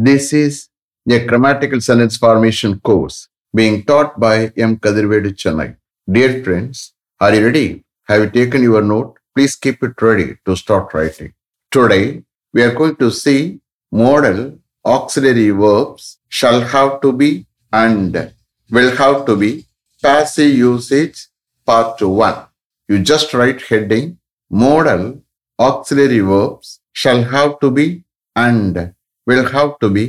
[0.00, 0.68] This is
[1.10, 4.76] a grammatical sentence formation course being taught by M.
[4.76, 5.76] Kadirvedu Chennai.
[6.08, 7.84] Dear friends, are you ready?
[8.06, 9.16] Have you taken your note?
[9.34, 11.32] Please keep it ready to start writing.
[11.72, 12.22] Today,
[12.52, 13.58] we are going to see
[13.90, 18.32] modal auxiliary verbs shall have to be and
[18.70, 19.66] will have to be
[20.00, 21.26] passive usage
[21.66, 22.46] part 1.
[22.86, 24.18] You just write heading
[24.48, 25.22] modal
[25.58, 28.04] auxiliary verbs shall have to be
[28.36, 28.94] and
[29.28, 30.04] will have to be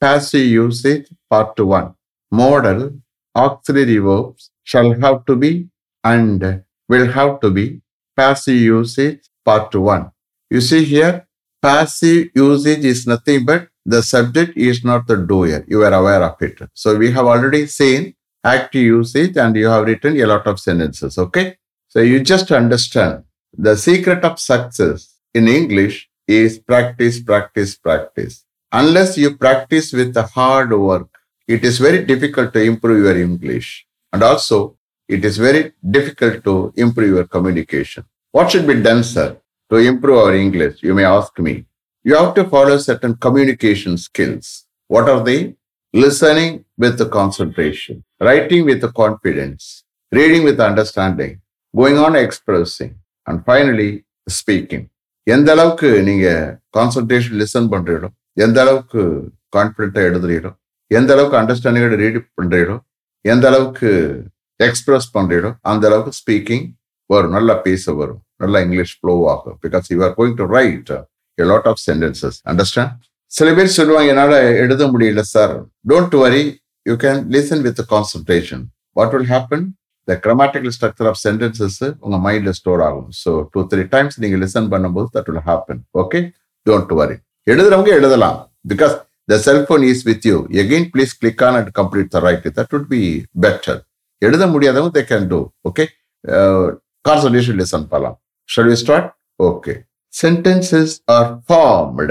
[0.00, 1.94] passive usage part 1.
[2.30, 2.82] Modal
[3.36, 5.68] auxiliary verbs shall have to be
[6.02, 7.66] and will have to be
[8.16, 10.10] passive usage part 1.
[10.50, 11.26] You see here,
[11.60, 15.64] passive usage is nothing but the subject is not the doer.
[15.68, 16.58] You are aware of it.
[16.74, 18.14] So we have already seen
[18.44, 21.18] active usage and you have written a lot of sentences.
[21.18, 21.56] Okay.
[21.88, 29.17] So you just understand the secret of success in English is practice, practice, practice Unless
[29.17, 31.09] you practice with the hard work,
[31.47, 33.85] it is very difficult to improve your English.
[34.11, 38.03] And also, it is very difficult to improve your communication.
[38.31, 39.37] What should be done, sir,
[39.71, 40.83] to improve our English?
[40.83, 41.65] You may ask me.
[42.03, 44.65] You have to follow certain communication skills.
[44.87, 45.55] What are they?
[45.93, 51.39] Listening with the concentration, writing with the confidence, reading with understanding,
[51.73, 52.93] going on expressing,
[53.25, 53.91] and finally
[54.39, 54.83] speaking.
[55.35, 56.27] எந்த அளவுக்கு நீங்க
[56.77, 59.02] concentration listen பண்றீங்களோ எந்த அளவுக்கு
[59.56, 60.52] கான்பிடண்டா எழுதுறீங்களோ
[60.90, 62.76] எந்த அளவுக்கு அண்டர்ஸ்டாண்டிங்கோட read பண்ணுறீடோ
[63.24, 63.90] எந்த அளவுக்கு
[64.60, 66.66] எக்ஸ்பிரஸ் பண்ணுறீடோ அந்த அளவுக்கு ஸ்பீக்கிங்
[67.10, 67.34] வரும்.
[67.36, 68.20] நல்லா பேச வரும்.
[68.42, 69.56] நல்லா இங்கிலீஷ் ஃப்ளோ ஆகும்.
[69.64, 70.90] Because you are going to write
[71.38, 72.96] a lot of sentences understand
[73.32, 75.54] சில பேர் சொல்லுவாங்க என்னால் எழுத முடியல sir
[75.90, 76.42] don't worry
[76.86, 78.64] you can listen with concentration
[78.98, 79.64] what will happen
[80.08, 83.08] the grammatical structure of sentences உங்க மைண்ட்ல ஸ்டோர் ஆகும்.
[83.22, 86.20] ஸோ டூ த்ரீ டைம்ஸ் நீங்க லிசன் பண்ணும்போது that will happen okay
[86.66, 88.38] don't worry எழுதுறவங்க எழுதலாம்
[88.72, 88.94] because
[89.28, 92.88] the cellphone is with you again please click on and complete the write that would
[92.94, 93.02] be
[93.44, 93.80] better
[94.22, 95.86] எழுத முடியாதவங்க they can do okay
[97.04, 99.08] concentration listen பண்ணலாம் shall we start
[99.40, 99.74] okay
[100.12, 102.10] sentences are formed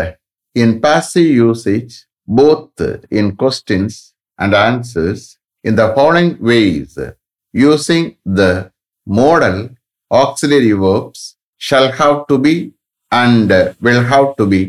[0.55, 1.93] in passive usage
[2.27, 2.81] both
[3.11, 5.19] in questions and answers
[5.65, 6.97] in the following ways
[7.53, 8.05] using
[8.39, 8.51] the
[9.07, 9.59] modal
[10.11, 11.21] auxiliary verbs
[11.61, 12.55] shall have to be
[13.11, 14.61] and will have to be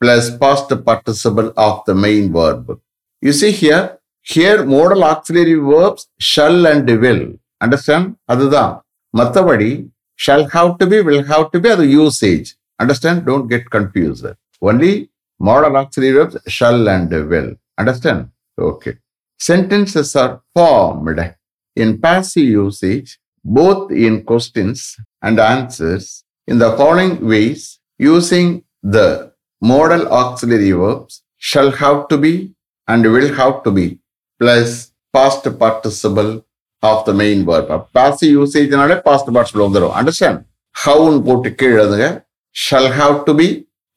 [0.00, 2.80] plus past participle of the main verb.
[3.20, 7.34] You see here, here modal auxiliary verbs shall and will.
[7.60, 8.16] Understand?
[8.30, 8.82] Adhudha.
[9.14, 12.56] matavadi shall have to be, will have to be are usage.
[12.78, 13.24] Understand?
[13.24, 14.26] Don't get confused.
[14.60, 17.54] Only modal auxiliary verbs shall and will.
[17.78, 18.30] Understand?
[18.58, 18.96] Okay.
[19.38, 21.34] Sentences are formed
[21.74, 29.32] in passive usage, both in questions and answers, in the following ways using the
[29.62, 32.34] modal auxiliary verbs shall have to be
[32.88, 33.86] and will have to be
[34.40, 34.74] plus
[35.14, 36.30] past participle
[36.82, 40.40] of the main verb passive யூசேஜ்னாலே past பார்ட்ஸ்ல வந்துடும் understand
[40.74, 42.08] ஹவுன்னு போட்டு கீழே எழுதுங்க
[42.56, 43.46] shall have to be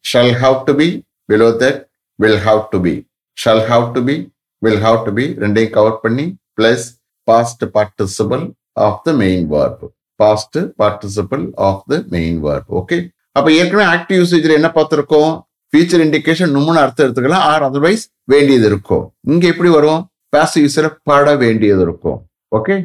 [0.05, 0.87] shall have to be
[1.29, 1.79] below that
[2.19, 2.93] will have to be
[3.37, 4.15] shall have to be
[4.61, 6.25] will have to be ரெண்டையும் cover பண்ணி
[6.57, 6.85] plus
[7.27, 8.43] past participle
[8.87, 9.83] of the main verb
[10.19, 12.97] past participle of the main verb okay
[13.35, 15.33] அப்போ ஏற்கனவே active யூசேஜில் என்ன பார்த்துருக்கோம்
[15.71, 17.45] future indication நும்முன்னு அர்த்தம் எடுத்துக்கலாம்.
[17.51, 18.03] Or otherwise
[18.33, 19.03] வேண்டியது இருக்கும்.
[19.33, 20.01] இங்க எப்படி வரும்?
[20.35, 22.19] பேசிவ் யூஸ்ல பட வேண்டியது இருக்கும்.
[22.57, 22.75] ஓகே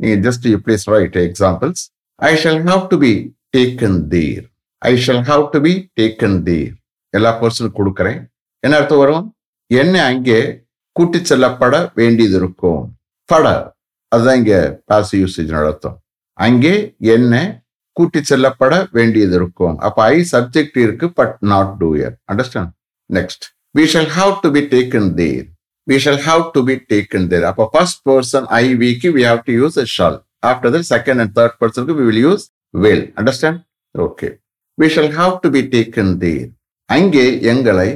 [0.00, 1.82] நீங்க just you place write examples
[2.16, 3.12] I shall have to be
[3.56, 4.44] taken there
[4.78, 6.72] I shall have to be taken there
[7.14, 8.20] எல்லா பர்சனும் கொடுக்குறேன்.
[8.64, 9.24] என்ன அர்த்தம் வரும்?
[9.70, 10.40] என்ன அங்கே
[10.96, 12.82] கூட்டி செல்லப்பட வேண்டியது இருக்கும்.
[13.30, 13.46] பட.
[14.12, 14.56] அதுதான் இங்க
[14.90, 15.96] பாசிவ் யூசேஜ் அர்த்தம்.
[16.38, 17.61] அங்கே என்ன
[17.96, 19.76] கூட்டி செல்லப்பட வேண்டியது இருக்கும்.
[19.86, 22.72] அப்ப ஐ சப்ஜெக்ட் இருக்கு but not doer understand
[23.10, 23.44] next
[23.78, 25.44] we shall have to be taken there
[25.86, 29.54] we shall have to be taken there அப்ப ஃபர்ஸ்ட் பர்சன் ஐ விக்கு we have to
[29.60, 30.18] use shall
[30.50, 32.44] after that second and third பர்சனுக்கு we will use
[32.84, 33.60] well understand
[33.94, 34.30] okay
[34.78, 36.48] we shall have to be taken there
[36.90, 37.90] அங்கே எங்களை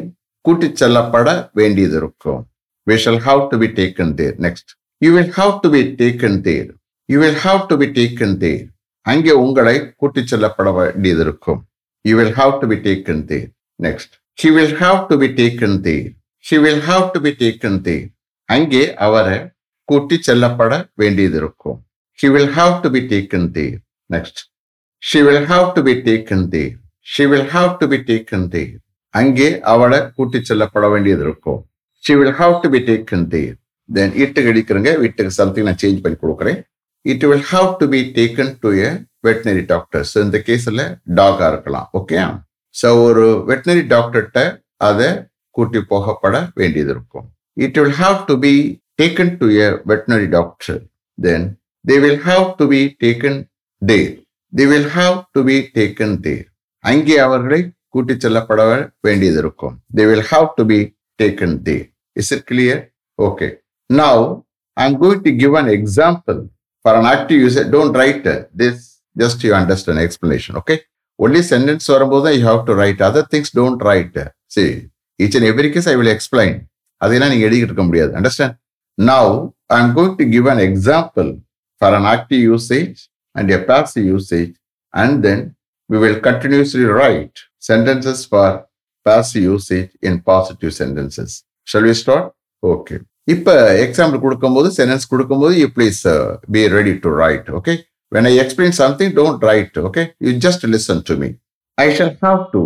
[0.44, 2.42] கூட்டி செல்லப்பட வேண்டியது இருக்கும்.
[2.86, 4.70] We shall have to be taken there next
[5.02, 6.68] you will have to be taken there
[7.08, 8.64] you will have to be taken there
[9.06, 11.60] அங்கே உங்களை கூட்டிச் செல்லப்பட வேண்டியது இருக்கும்
[12.04, 13.48] you will have to be taken there
[13.80, 16.08] next she will have to be taken there
[16.44, 18.06] she will have to be taken there
[18.48, 19.38] அங்கே அவரை
[19.88, 20.72] கூட்டி செல்லப்பட
[21.02, 21.78] வேண்டியது இருக்கும்
[22.18, 23.78] she will have to be taken there
[24.10, 24.40] next
[25.02, 26.74] she will have to be taken there
[27.06, 28.74] she will have to be taken there
[29.14, 31.60] அங்கே அவளை கூட்டி செல்லப்பட வேண்டியது இருக்கும்
[32.04, 33.54] she will have to be taken there
[33.88, 36.58] then இட்டுக்கு அடிக்கிறங்க வீட்டுக்கு சம்திங் நான் change பண்ணி கொடுக்குறேன்.
[37.12, 38.90] It will have to be taken to a
[39.26, 40.82] veterinary doctor so இந்த கேஸில்
[41.18, 41.86] டாகாக இருக்கலாம்.
[41.98, 42.16] ஓகே
[42.74, 44.40] ஸோ ஒரு வெட்டினரி டாக்டர்கிட்ட
[44.88, 45.08] அதை
[45.56, 47.26] கூட்டி போகப்பட வேண்டியது இருக்கும்.
[47.64, 48.52] It will have to be
[49.00, 50.80] taken to a veterinary doctor
[51.18, 51.46] then
[51.84, 53.38] they will have to be taken
[53.82, 54.12] there
[54.52, 56.44] they will have to be taken there
[56.84, 57.60] அங்கே அவர்களை
[57.94, 58.62] கூட்டி செல்லப்பட
[59.06, 59.76] வேண்டியது இருக்கும்.
[59.96, 60.78] They will have to be
[61.20, 61.86] taken there
[62.20, 62.82] is it clear
[63.18, 63.48] okay
[63.90, 64.24] now
[64.76, 66.40] I am going to give an example
[66.85, 68.29] For an active user don't write
[68.61, 68.81] this
[69.15, 70.75] just you understand explanation okay
[71.19, 74.19] only sentence வரும்போது தான் you have to write other things don't write
[74.57, 74.73] சரி
[75.19, 76.55] each and every case I will explain
[77.01, 78.55] அதெல்லாம் நீங்க எழுதிக்கிட்டு இருக்க முடியாது understand
[78.97, 79.31] now
[79.75, 81.29] I am going to give an example
[81.81, 82.99] for an active usage
[83.35, 84.53] and a passive usage
[84.93, 85.43] and then
[85.89, 88.65] we will continuously write sentences for
[89.05, 91.43] passive usage in positive sentences.
[91.67, 92.33] Shall we start?
[92.63, 92.99] Okay.
[93.34, 96.00] இப்போ example கொடுக்கும்போது sentence கொடுக்கும்போது you please
[96.56, 97.74] be ready to write okay
[98.12, 101.30] when I explain something don't write okay you just listen to me
[101.78, 102.62] I shall have to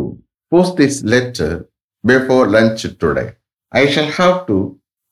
[0.52, 1.56] post this letter
[2.04, 3.26] before lunch today
[3.72, 4.58] I shall have to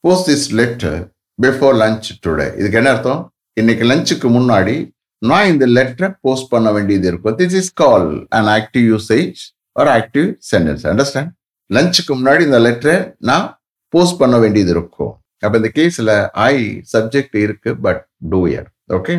[0.03, 0.99] post this letter
[1.39, 3.21] before lunch today இதுக்கு என்ன அர்த்தம்?
[3.57, 4.75] இன்னைக்கு லஞ்சுக்கு முன்னாடி
[5.21, 7.35] நான் இந்த லெட்டரை post பண்ண வேண்டியது இருக்கும்.
[7.39, 9.39] This is call an active usage
[9.79, 11.31] ஒரு ஆக்டிவ் சென்டென்ஸ் அண்டர்ஸ்டாண்ட்
[11.69, 12.97] லஞ்சுக்கு முன்னாடி இந்த லெட்டரை
[13.29, 13.45] நான்
[13.93, 15.13] போஸ்ட் பண்ண வேண்டியது இருக்கும்.
[15.43, 19.15] அப்ப இந்த கேஸ்ல ஐ சப்ஜெக்ட் இருக்கு but doer okay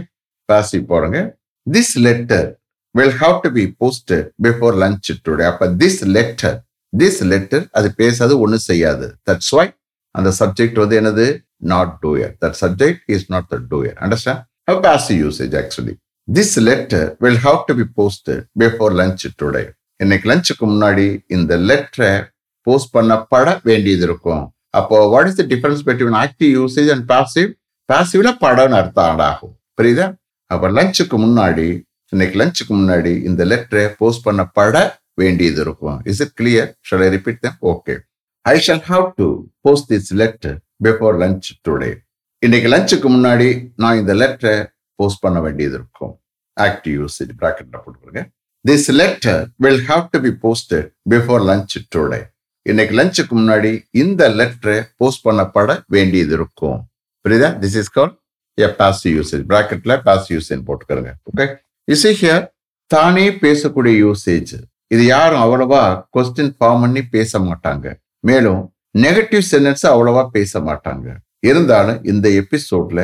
[0.49, 1.19] passive போறங்க
[1.67, 2.49] this letter
[2.95, 4.15] will have to be post
[4.47, 6.57] before lunch today அப்ப திஸ் லெட்டர்
[6.93, 9.07] திஸ் லெட்டர் அது பேசாது ஒன்றும் செய்யாது.
[9.31, 9.67] தட்ஸ் வை
[10.15, 11.27] அந்த சப்ஜெக்ட் வந்து என்னது?
[11.57, 15.95] Not doer that subject is not the doer understand a passive usage actually
[16.29, 19.63] this letter will have to be post before lunch today
[19.97, 22.13] இன்னைக்கு லஞ்சுக்கு முன்னாடி இந்த லெட்டரை
[22.67, 24.45] போஸ்ட் பண்ணப்பட வேண்டியது இருக்கும்.
[24.71, 27.51] அப்போ what is the difference between active usage and passive
[27.89, 30.07] பாசிவ்ல படம்னு அர்த்தம் ஆடாகும் புரியுதா?
[30.47, 31.69] அப்ப லஞ்சுக்கு முன்னாடி
[32.13, 34.77] இன்னைக்கு லஞ்சுக்கு முன்னாடி இந்த லெட்டரை போஸ்ட் பண்ணப்பட
[35.15, 35.99] வேண்டியது இருக்கும்.
[36.11, 37.95] Is it clear shall I repeat them okay
[38.43, 39.27] I shall have to
[39.61, 41.91] post this letter before lunch today
[42.39, 44.57] இன்னைக்கு லஞ்சுக்கு முன்னாடி நான் இந்த லெட்டரை
[44.95, 46.15] போஸ்ட் பண்ண வேண்டியது இருக்கும்.
[46.57, 48.23] ஆக்டிவ் யூசேஜ் பிராக்கெட்ல போட்டுருங்க
[48.69, 52.21] this letter will have to be posted before lunch today
[52.67, 56.81] இன்னைக்கு லஞ்சுக்கு முன்னாடி இந்த லெட்டரை போஸ்ட் பண்ணப்பட வேண்டியது இருக்கும்.
[57.25, 57.49] புரியுதா?
[57.63, 58.13] This is call
[58.59, 61.47] a pass usage பிராக்கெட்ல pass usage போட்டுக்கிறங்க ஓகே
[61.85, 62.45] இஸ் ஹியர்
[62.87, 64.53] தானே பேசக்கூடிய யூசேஜ்
[64.95, 65.83] இது யாரும் அவ்வளவா
[66.17, 67.87] கொஸ்டின் ஃபார்ம் பண்ணி பேச மாட்டாங்க.
[68.21, 68.63] மேலும்
[68.99, 71.09] நெகட்டிவ் சென்டென்ஸ் அவ்வளவா பேச மாட்டாங்க.
[71.49, 73.01] இருந்தாலும் இந்த எபிசோட்ல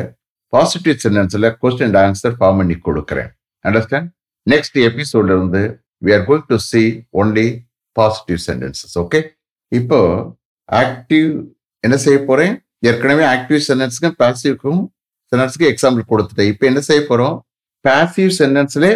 [0.53, 3.31] பாசிட்டிவ் சென்டென்ஸ்ல கொஸ்டின் ஆன்சர் ஃபார்ம் பண்ணி கொடுக்குறேன்.
[3.65, 4.09] அண்டர்ஸ்டாண்ட்
[4.51, 5.63] நெக்ஸ்ட் எபிசோட்ல இருந்து
[6.05, 6.83] we are going to see
[7.21, 7.47] only
[7.93, 9.21] positive sentences okay
[9.73, 10.01] இப்போ
[10.69, 11.31] ஆக்டிவ்
[11.85, 12.55] என்ன செய்ய போறேன்?
[12.89, 14.83] ஏற்கனவே ஆக்டிவ் சென்டென்ஸ்க்கும் பாசிவ்க்கும்
[15.33, 16.51] சென்டென்ஸ்க்கு எக்ஸாம்பிள் கொடுத்துட்டேன்.
[16.53, 17.37] இப்போ என்ன செய்ய போறோம்?
[17.85, 18.93] பாசிவ் சென்டென்ஸ்லே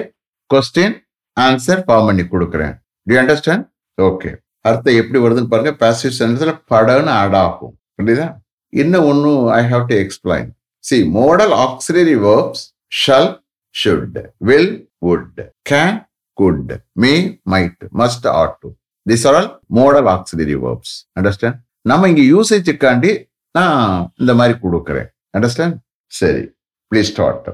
[0.51, 0.95] கொஸ்டின்
[1.37, 2.75] ஆன்சர் ஃபார்ம் பண்ணி கொடுக்குறேன்.
[3.07, 3.65] டி அண்டர்ஸ்டாண்ட்
[3.99, 4.31] ஓகே
[4.69, 5.73] அர்த்தம் எப்படி வருதுன்னு பாருங்க.
[5.83, 7.75] பாசிவ் சென்டென்ஸ்ல படம்னு ஆட் ஆகும்.
[7.99, 8.29] புரியுதா?
[8.73, 10.49] இன்னும் ஒன்றும் I have to explain
[10.85, 12.63] see modal auxiliary verbs
[13.03, 13.31] shall
[13.75, 14.19] should
[14.49, 14.71] will
[15.07, 15.41] would
[15.71, 15.97] can
[16.39, 16.71] could
[17.03, 17.13] may
[17.53, 18.69] might must ought to
[19.11, 21.59] this are all modal auxiliary verbs understand
[21.91, 25.09] நம்ம இங்க யூசேஜுக்காண்டி நான் இந்த மாதிரி கொடுக்குறேன்.
[25.37, 25.77] அண்டர்ஸ்டாண்ட்
[26.07, 26.43] சரி.
[26.91, 27.49] ப்ளீஸ் ஸ்டார்ட்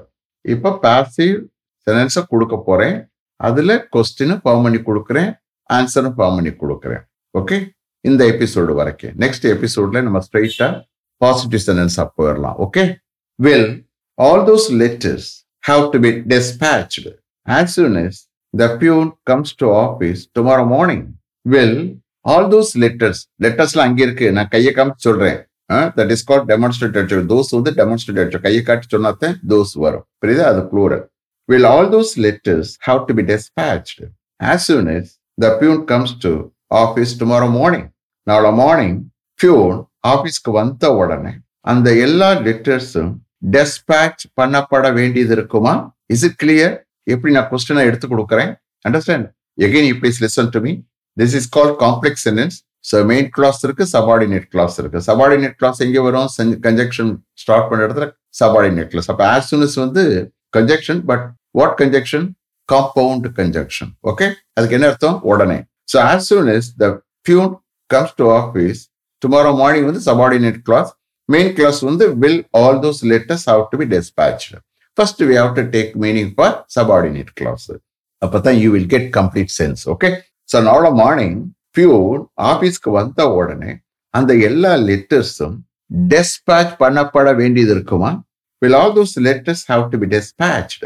[0.44, 1.37] இப்போ பேசிவ்
[1.87, 3.11] சென்டென்ஸை கொடுக்க போறேன்.
[3.37, 5.31] அதுல கொஸ்டினும் ஃபார்ம் பண்ணி கொடுக்குறேன்.
[5.70, 7.03] ஆன்சரும் ஃபார்ம் பண்ணி கொடுக்குறேன்.
[7.38, 7.56] ஓகே
[8.00, 9.14] இந்த எபிசோடு வரைக்கும்.
[9.23, 10.82] நெக்ஸ்ட் எபிசோட்ல நம்ம ஸ்ட்ரைட்டாக
[11.17, 12.56] பாசிட்டிவ் சென்டென்ஸாக போயிடலாம்.
[12.67, 12.84] Okay
[13.34, 15.29] will all those letters
[15.69, 17.03] have to be dispatch
[17.46, 18.15] as soon as
[19.29, 21.06] comes peon office tomorrow morning
[21.55, 21.79] well
[22.32, 24.29] all those letters லெட்டர்ஸ்லாம் அங்கே இருக்கு.
[24.36, 25.38] நான் கையை காமிச்சு சொல்றேன்.
[25.98, 30.05] That is call demonstrator those வந்து டெமான்ஸ்ட்ரேட்டர் கையை காட்டி சொன்னாத்தான் தோஸ் வரும்.
[30.22, 30.46] புரியுதா?
[30.53, 31.05] அது plural
[31.53, 33.98] will all those letters have to be dispatched.
[34.53, 35.05] As soon as
[35.43, 36.31] the peon comes to
[36.82, 37.84] office tomorrow morning.
[38.31, 38.96] நாளை மார்னிங்
[39.41, 39.76] பியூன்
[40.12, 41.32] ஆஃபீஸ்க்கு வந்த உடனே
[41.72, 43.12] அந்த எல்லா லெட்டர்ஸும்
[43.55, 45.74] டெஸ்பேச் பண்ணப்பட வேண்டியது இருக்குமா?
[46.15, 46.74] இஸ் இட் கிளியர்
[47.15, 48.50] எப்படி நான் கொஸ்டினை எடுத்து கொடுக்குறேன்?
[48.88, 49.26] Understand
[49.67, 50.72] again you please listen to me
[51.17, 56.03] this is call complex sentence so main clause இருக்கு சபார்டினேட் கிளாஸ் இருக்கு சபார்டினேட் கிளாஸ் எங்கே
[56.06, 56.29] வரும்
[56.67, 57.11] கன்ஜெக்ஷன்
[57.43, 58.06] ஸ்டார்ட் பண்ண இடத்துல
[58.41, 60.03] சபார்டினேட் கிளாஸ் அப்போ ஆஸ்டூனஸ் வந்து
[60.56, 62.27] conjunction but what conjunction
[62.69, 65.58] compound conjunction okay அதுக்கு என்ன அர்த்தம் உடனே
[65.93, 66.87] so as soon as the
[67.27, 67.51] peon
[67.91, 68.81] comes to office
[69.23, 70.91] tomorrow morning வந்து சபார்டினேட் கிளாஸ்
[71.29, 74.51] மெயின் கிளாஸ் வந்து will all those letters have to be dispatch
[74.99, 77.67] first we have to take meaning for subordinate clause
[78.23, 80.11] அப்போ தான் you will get complete sense okay
[80.68, 81.40] நாளை morning
[81.78, 82.21] peon
[82.52, 83.71] ஆபீஸ்க்கு வந்த உடனே
[84.18, 85.57] அந்த எல்லா லெட்டர்ஸும்
[86.14, 88.11] டெஸ்பேச் பண்ணப்பட வேண்டியது இருக்குமா
[88.64, 90.83] will all those letters have to be dispatched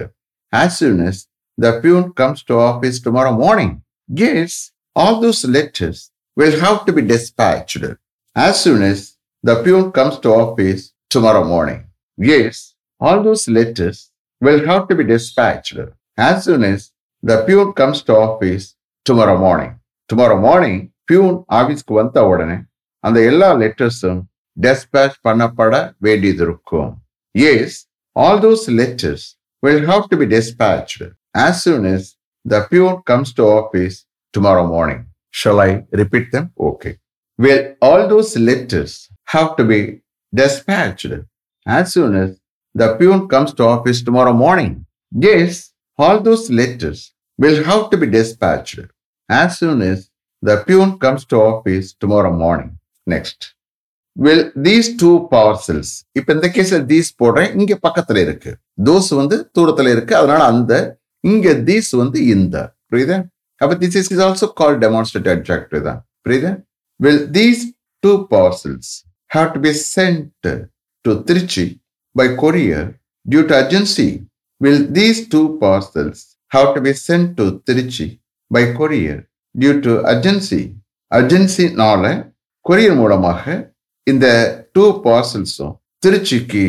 [0.54, 1.16] as soon as
[1.58, 3.72] the peon comes to office tomorrow morning
[4.10, 4.54] yes
[4.96, 6.00] all those letters
[6.38, 7.86] will have to be dispatched
[8.36, 9.00] as soon as
[9.44, 11.86] the peon comes to office tomorrow morning.
[12.18, 14.12] Yes, all those letters
[14.42, 15.78] will have to be dispatched
[16.18, 16.92] as soon as
[17.24, 18.76] the peon comes to office
[19.10, 19.74] tomorrow morning.
[20.10, 20.78] Tomorrow morning,
[21.10, 22.56] peon ஆபீஸ்க்கு வந்த உடனே
[23.08, 24.22] அந்த எல்லா லெட்டர்ஸும்
[24.58, 25.74] dispatch பண்ணப்பட
[26.06, 26.92] வேண்டியது இருக்கும்
[27.50, 27.78] yes
[28.24, 29.26] all those letters
[29.66, 33.96] will have to be dispatched as soon as the peon comes to office
[34.34, 35.02] tomorrow morning.
[35.32, 36.52] Shall I repeat them?
[36.60, 36.94] Okay.
[37.40, 39.80] Will all those letters have to be
[40.34, 41.14] dispatched
[41.68, 42.30] as soon as
[42.76, 44.72] the peon comes to office tomorrow morning?
[45.12, 47.00] Yes, all those letters
[47.40, 48.80] will have to be dispatched
[49.39, 49.99] As soon as
[50.43, 52.71] the கம்ஸ் comes to office tomorrow morning.
[53.15, 53.41] Next.
[54.67, 58.51] These two power cells இப்போ இந்த கேஸில் these போடுறேன் இங்கே பக்கத்துல இருக்கு.
[58.89, 60.73] Those வந்து தூரத்தில் இருக்கு அதனால அந்த
[61.25, 62.57] இங்கே தீஸ் வந்து இந்த.
[62.91, 63.19] புரியுதா?
[63.61, 66.01] அப்ப this is is also call demonstrate adjective தான்.
[66.25, 66.53] புரியுதா?
[67.01, 67.63] Will these
[68.03, 68.91] two parcels
[69.31, 70.49] have to be sent
[71.05, 71.65] to Trichy
[72.17, 72.89] by courier
[73.27, 74.09] due to urgency
[74.61, 78.09] will these two parcels have to be sent to Trichy
[78.51, 79.21] by courier
[79.55, 80.61] due to urgency
[81.11, 82.05] அர்ஜென்சினால
[82.67, 83.45] courier மூலமாக
[84.07, 84.27] இந்த
[84.73, 86.65] two பார்சல்ஸும் திருச்சிக்கு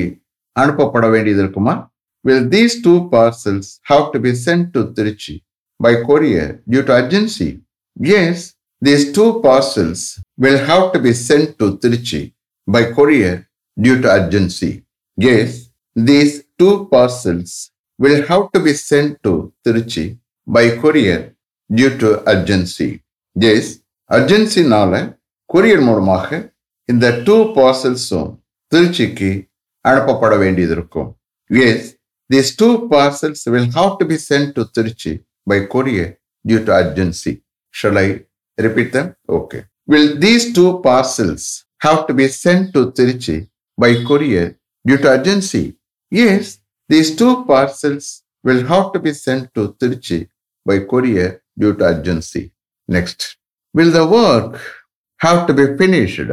[0.55, 1.73] அனுப்பப்பட வேண்டியது இருக்குமா?
[2.25, 5.35] Will these two parcels have to be sent to Trichy
[5.79, 7.49] by courier due to urgency
[8.15, 8.43] yes
[8.81, 10.03] these two parcels
[10.37, 12.21] will have to be sent to Trichy
[12.67, 13.39] by courier
[13.77, 14.71] due to urgency
[15.17, 15.57] yes
[15.95, 17.55] these two parcels
[17.99, 20.05] will have to be sent to Trichy
[20.47, 21.25] by courier
[21.71, 22.89] due to urgency
[23.35, 23.71] yes
[24.09, 24.93] அர்ஜென்சினால
[25.49, 26.29] courier மூலமாக
[26.89, 28.29] இந்த two பார்சல்ஸும்
[28.71, 29.29] திருச்சிக்கு
[29.85, 31.09] அனுப்பப்பட வேண்டியது இருக்கும்.
[31.49, 31.87] Yes
[32.29, 35.11] this two parcels will have to be sent to Trichy
[35.49, 36.11] by courier
[36.45, 37.33] due to urgency
[37.73, 38.07] shall I
[38.57, 39.09] repeat them
[39.39, 41.47] okay will these two parcels
[41.81, 43.37] have to be sent to Trichy
[43.77, 44.49] by courier
[44.85, 45.63] due to urgency
[46.11, 46.51] yes
[46.89, 48.09] these two parcels
[48.45, 50.19] will have to be sent to Trichy
[50.65, 52.42] by courier due to urgency.
[52.88, 53.20] Next,
[53.74, 54.54] will the work
[55.26, 56.30] have to be finished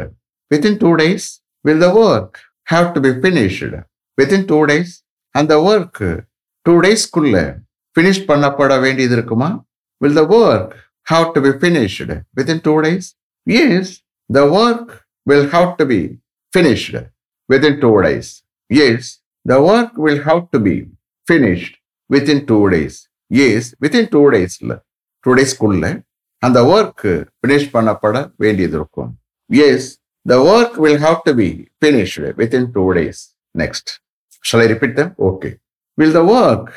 [0.51, 1.41] within two days?
[1.65, 2.31] Will the work
[2.73, 3.73] have to be finished
[4.17, 4.91] within two days?
[5.35, 5.95] And the work
[6.65, 7.35] two days குள்ள
[7.97, 9.49] finish பண்ணப்பட வேண்டியது இருக்குமா?
[10.01, 10.69] Will the work
[11.11, 13.05] have to be finished within two days?
[13.57, 13.85] Yes,
[14.29, 14.87] the work
[15.29, 16.01] will have to be
[16.55, 16.95] finished
[17.51, 18.27] within two days.
[18.79, 19.01] Yes,
[19.45, 20.75] the work will have to be
[21.27, 21.75] finished
[22.09, 22.95] within two days.
[23.45, 24.73] Yes within two டேஸ்ல
[25.26, 25.86] Two டேஸ்க்குள்ள
[26.42, 27.06] அந்த work
[27.38, 29.10] finish பண்ணப்பட வேண்டியது இருக்கும்.
[29.50, 29.88] Yes
[30.26, 31.48] the work will have to be
[31.80, 33.20] finished within two days
[33.62, 33.90] next
[34.48, 35.50] shall I repeat them okay
[35.98, 36.68] will the work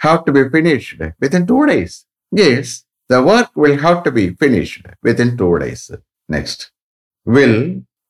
[0.00, 1.96] have to be finished within two days
[2.32, 2.72] yes
[3.10, 5.86] the work will have to be finished within two days
[6.28, 6.64] next
[7.26, 7.60] will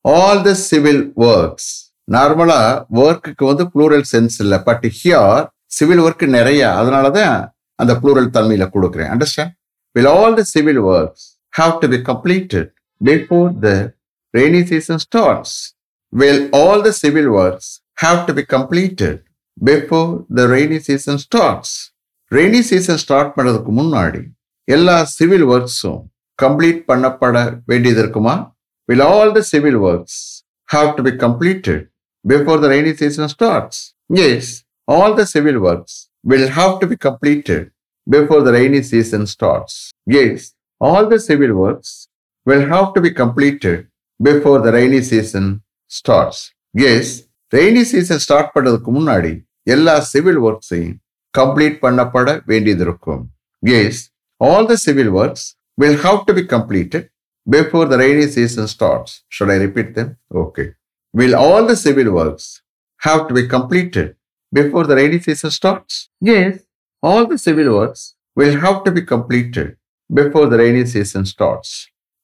[0.04, 1.70] all the civil works
[2.12, 2.60] நார்மலா
[3.02, 5.42] ஒர்க்குக்கு வந்து plural sense இல்லை but here
[5.76, 7.36] civil work நிறைய அதனாலதான்
[7.78, 9.10] அந்த plural தன்மையில கொடுக்குறேன்.
[9.14, 9.54] Understand
[9.95, 12.69] will all the civil works have to be completed
[13.01, 13.69] before the
[14.33, 15.55] rainy season starts
[16.13, 19.19] will all the civil works have to be completed
[19.57, 21.73] before the rainy season starts
[22.31, 24.23] rainy season start பண்ணதுக்கு முன்னாடி
[24.67, 26.01] எல்லா civil ஒர்க்ஸும்
[26.39, 27.37] complete பண்ணப்பட
[27.71, 28.35] வேண்டியது இருக்குமா
[28.89, 30.19] will all the civil works
[30.69, 31.83] have to be completed
[32.25, 33.79] before the rainy season starts
[34.25, 34.51] yes
[34.87, 37.61] all the civil works will have to be completed
[38.07, 39.91] before the rainy season starts.
[40.07, 41.89] Yes, all the civil works
[42.47, 43.87] will have to be completed
[44.19, 45.45] before the rainy season
[45.91, 46.37] starts.
[46.73, 47.05] Yes,
[47.53, 49.33] rainy season start பண்ணதுக்கு முன்னாடி
[49.67, 50.95] எல்லா civil ஒர்க்ஸையும்
[51.33, 53.23] complete பண்ணப்பட வேண்டியது இருக்கும்
[53.63, 54.01] yes
[54.41, 55.47] all the civil works
[55.77, 57.07] will have to be completed
[57.47, 60.65] before the rainy season starts should I repeat them okay
[61.13, 62.49] will all the civil works
[63.01, 64.11] have to be completed
[64.53, 66.09] before the rainy season starts?
[66.21, 66.63] Yes,
[67.01, 69.77] all the civil works will have to be completed
[70.09, 71.69] before the rainy season starts.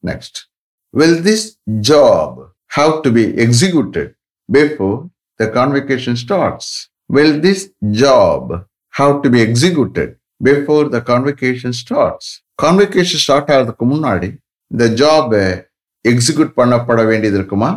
[0.03, 0.47] Next,
[0.93, 4.15] will this job have to be executed
[4.49, 5.09] before
[5.39, 6.89] the convocation starts?
[7.09, 8.65] Will this job
[8.99, 12.25] have to be executed before the convocation starts?
[12.65, 14.29] Convocation start ஆகிறதுக்கு முன்னாடி
[14.73, 15.33] இந்த job
[16.11, 17.71] execute பண்ணப்பட வேண்டியது இருக்குமா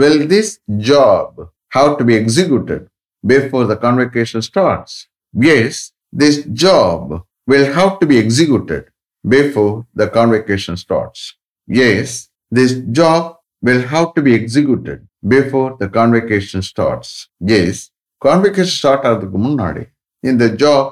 [0.00, 0.48] will this
[0.90, 1.28] job
[1.76, 2.82] have to be executed
[3.24, 4.92] before the convocation starts.
[5.32, 8.84] Yes, this job will have to be executed
[9.24, 11.20] before the convocation starts.
[11.68, 17.10] Yes, this job will have to be executed before the convocation starts.
[17.54, 17.74] Yes,
[18.20, 19.84] convocation start ஆகிறதுக்கு முன்னாடி
[20.30, 20.88] இந்த job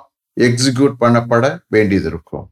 [0.48, 1.44] execute பண்ணப்பட
[1.76, 2.46] வேண்டியது இருக்கும்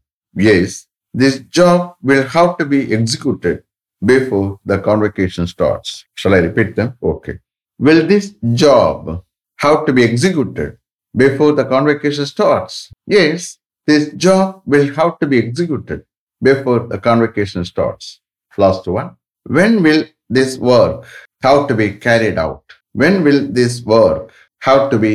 [0.55, 0.77] yes
[1.23, 3.61] this job will have to be executed
[4.03, 6.05] before the convocation starts.
[6.15, 6.95] Shall I repeat them?
[7.03, 7.39] Okay.
[7.81, 9.25] Will this job
[9.57, 10.78] have to be executed
[11.15, 12.93] before the convocation starts?
[13.07, 16.05] Yes, this job will have to be executed
[16.43, 18.21] before the convocation starts.
[18.57, 19.17] Last one.
[19.47, 21.07] When will this work
[21.43, 22.65] have to be carried out?
[22.93, 25.15] When will this work have to be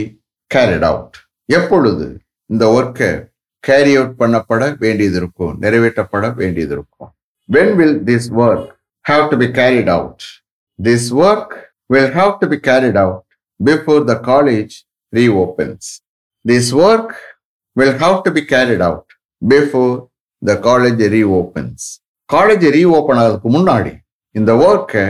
[0.50, 1.12] carried out?
[1.58, 2.08] எப்பொழுது
[2.52, 3.12] இந்த ஒர்க்கை
[3.68, 7.10] carry out பண்ணப்பட வேண்டியது இருக்கும் நிறைவேற்றப்பட வேண்டியது இருக்கும்
[7.56, 8.66] when will this work
[9.10, 10.18] have to be carried out
[10.88, 11.50] this work
[11.94, 13.24] will have to be carried out
[13.70, 14.74] before the college
[15.14, 15.84] reopens
[16.46, 17.10] this work
[17.76, 19.06] will have to be carried out
[19.42, 19.94] before
[20.42, 21.82] the college reopens
[22.30, 23.94] college reopen ஆகிறதுக்கு முன்னாடி
[24.40, 25.04] இந்த ஒர்க்கை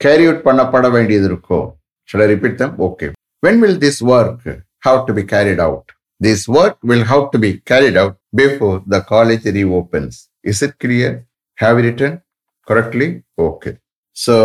[0.00, 1.68] carry out பண்ணப்பட வேண்டியது இருக்கும்
[2.08, 2.72] Shall I repeat them?
[2.80, 3.08] Okay.
[3.40, 4.40] When will this work
[4.80, 5.84] have to be carried out?
[6.20, 10.28] This work will have to be carried out before the college reopens.
[10.42, 11.10] Is it clear?
[11.58, 12.20] Have you written
[12.68, 13.08] correctly?
[13.38, 13.74] Okay.
[14.17, 14.35] So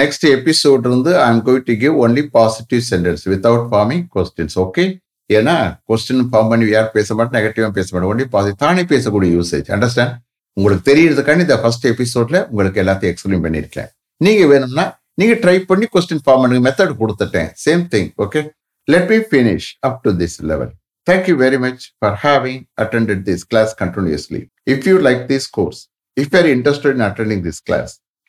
[0.00, 4.84] next episode இருந்து I am going to give only positive sentence without forming questions okay
[5.30, 5.54] ஏன்னா
[5.90, 10.16] question form பண்ணி யார் பேச மாட்டேன் நெகட்டிவாக பேச மாட்டோம் only positive தானே பேசக்கூடிய யூசேஜ் அண்டர்ஸ்டாண்ட்
[10.56, 13.88] உங்களுக்கு தெரியறதுக்காண்டி இந்த ஃபர்ஸ்ட் எபிசோட்ல உங்களுக்கு எல்லாத்தையும் எக்ஸ்பிளைன் பண்ணியிருக்கேன்
[14.20, 14.86] நீங்கள் வேணும்னா
[15.20, 18.42] நீங்க ட்ரை பண்ணி கொஸ்டின் ஃபார்ம் பண்ணுங்க மெத்தட் கொடுத்துட்டேன் same thing okay
[18.88, 20.72] let me finish up to this level
[21.06, 24.40] Thank you very much for having attended this class continuously.
[24.66, 27.58] If you like this course, if you are interested in attending this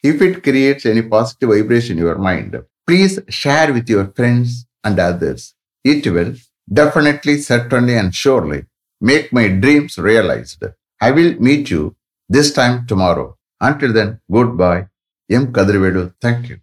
[0.04, 5.00] if it creates any positive vibration in your mind, please share with your friends and
[5.00, 5.56] others.
[5.84, 6.36] It will
[6.72, 8.66] definitely, certainly, and surely
[9.02, 10.64] make my dreams realized.
[11.02, 11.96] I will meet you
[12.30, 13.38] this time tomorrow.
[13.62, 14.88] Until then, goodbye.
[15.30, 15.52] M.
[15.54, 16.14] Kadrivedu.
[16.22, 16.58] Thank you.